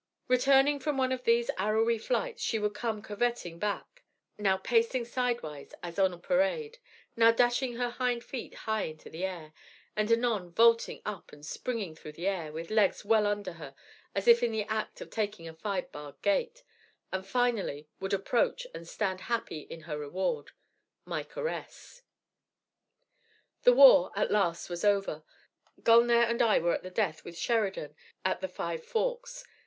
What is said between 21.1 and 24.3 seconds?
caress. "The war,